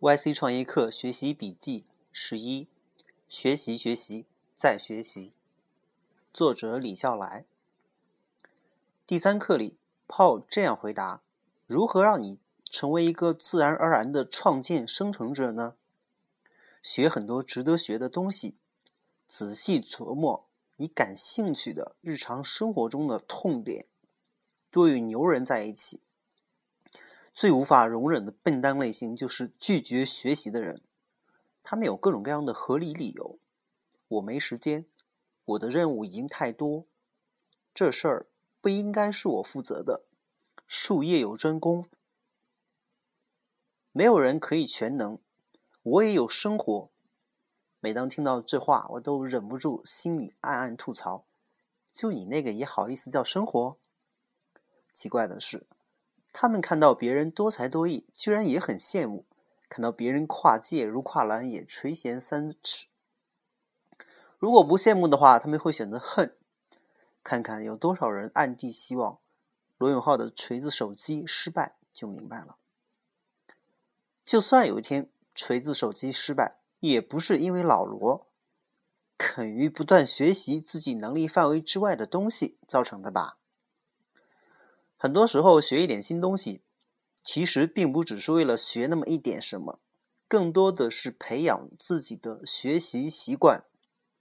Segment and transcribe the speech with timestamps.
[0.00, 2.66] YC 创业课学习笔记十一：
[3.28, 5.34] 学习，学习，再学习。
[6.32, 7.44] 作者李笑来。
[9.06, 9.76] 第三课里
[10.08, 11.20] ，Paul 这样回答：
[11.66, 15.74] 如何让你成为一个自然而然的创建生成者呢？
[16.82, 18.56] 学很多值得学的东西，
[19.28, 20.46] 仔细琢磨
[20.76, 23.84] 你感兴趣的日常生活中的痛点，
[24.70, 26.00] 多与牛人在一起。
[27.32, 30.82] 最无法容忍的笨蛋类型就是拒绝学习的人，
[31.62, 33.38] 他们有各种各样的合理理由。
[34.08, 34.86] 我没时间，
[35.44, 36.86] 我的任务已经太多，
[37.72, 38.26] 这事儿
[38.60, 40.04] 不应该是我负责的。
[40.66, 41.86] 术业有专攻，
[43.92, 45.18] 没有人可以全能。
[45.82, 46.90] 我也有生活。
[47.80, 51.24] 每当听到这话，我都忍不住心里暗暗吐槽：
[51.92, 53.78] 就你那个也好意思叫生活？
[54.92, 55.66] 奇怪的是。
[56.32, 59.24] 他们看到别人多才多艺，居然也很羡慕；
[59.68, 62.86] 看到别人跨界如跨栏，也垂涎三尺。
[64.38, 66.34] 如果不羡慕的话，他们会选择恨。
[67.22, 69.18] 看看有多少人暗地希望
[69.76, 72.56] 罗永浩的锤子手机失败，就明白了。
[74.24, 78.28] 就算有一天锤子手机失败，也不是因为老罗
[79.18, 83.36] 肯于不断学习自己能力范围之外的东西造成的吧。
[85.02, 86.60] 很多时候学一点新东西，
[87.24, 89.80] 其实并不只是为了学那么一点什么，
[90.28, 93.64] 更多的是培养自己的学习习惯，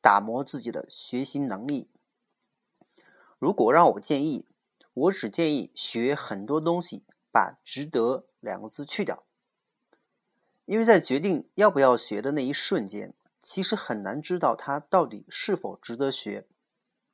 [0.00, 1.88] 打磨自己的学习能力。
[3.40, 4.46] 如果让我建议，
[4.94, 9.24] 我只建议学很多东西，把“值得”两个字去掉，
[10.66, 16.46] 因为在决定要不要学的那一瞬间，其实很难知道它到底是否值得学。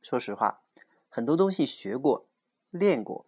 [0.03, 0.61] 说实话，
[1.09, 2.29] 很多东西学过、
[2.69, 3.25] 练过。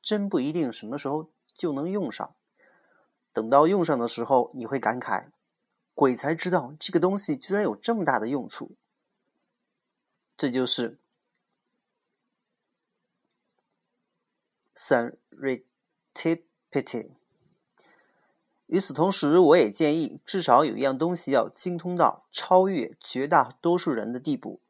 [0.00, 2.34] 真不一定什么时候就能用上，
[3.32, 5.30] 等到用上的时候，你会感慨：
[5.94, 8.76] 鬼才知道这个东西居然有这么大的用处。
[10.36, 10.98] 这就是
[14.74, 17.10] serendipity。
[18.66, 24.60] 与此同时，我也建议至少有一样东西要精通到超越绝大多数人的地步，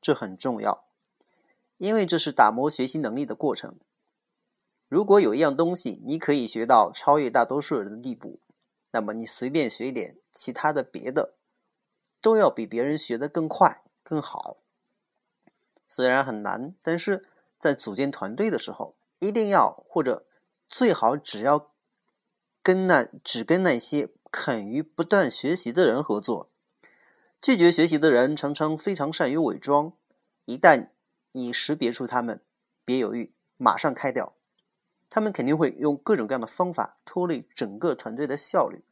[0.00, 0.84] 这很重要，
[1.76, 3.78] 因为这是打磨学习能力的过程。
[4.94, 8.38] 如果有一样东西你可以学到超越大多数人的地步，
[8.92, 11.34] 那么你随便学一点其他的别的，
[12.20, 14.58] 都要比别人学的更快更好。
[15.88, 17.24] 虽然很难，但是
[17.58, 20.28] 在组建团队的时候，一定要或者
[20.68, 21.72] 最好只要
[22.62, 26.52] 跟那只跟那些肯于不断学习的人合作。
[27.42, 29.94] 拒绝学习的人常常非常善于伪装，
[30.44, 30.90] 一旦
[31.32, 32.40] 你识别出他们，
[32.84, 34.36] 别犹豫，马上开掉。
[35.14, 38.82] 他们肯定会用各种各样的方法拖累整个团队的效率。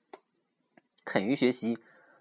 [1.05, 1.77] 肯于学习、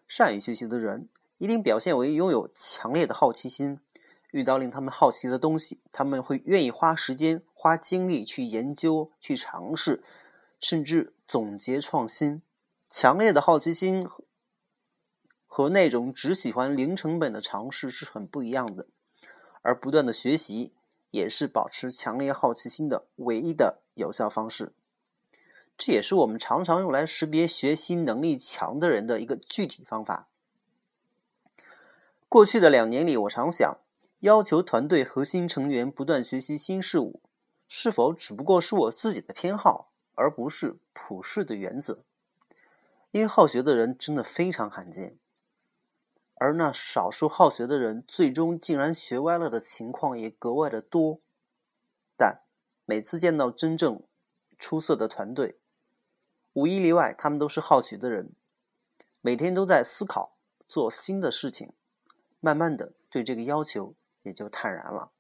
[0.08, 1.08] 善于学习的人，
[1.38, 3.80] 一定表现为拥有强烈的好奇心。
[4.32, 10.02] 遇到令他们好奇的东西，他们会愿意花时间、花精力去研究、去尝试，
[10.60, 12.42] 甚至总结创新。
[12.90, 14.08] 强烈的好奇心
[15.46, 18.88] 和那种只喜欢零成本的尝试是很不一样的。
[19.62, 20.74] 而不断的学习，
[21.12, 23.78] 也是保持强烈好奇心的唯一的。
[23.94, 24.74] 有效方式，
[25.78, 30.28] 这也是我们常常用来识别学习能力强的人的一个具体方法。
[32.30, 33.80] 过去的两年里，我常想，
[34.20, 37.22] 要求团队核心成员不断学习新事物，
[37.68, 42.04] 是否只不过是我自己的偏好，而不是普世的原则？
[43.12, 45.18] 因为好学的人真的非常罕见，
[46.36, 51.20] 而那少数好学的人，最终竟然学歪了的情况也格外的多。
[52.86, 54.04] 每次见到真正
[54.58, 55.58] 出色的团队，
[56.54, 58.34] 无一例外，他们都是好学的人，
[59.22, 60.36] 每天都在思考
[60.68, 61.74] 做新的事情，
[62.40, 65.12] 慢慢的对这个要求也就坦然了。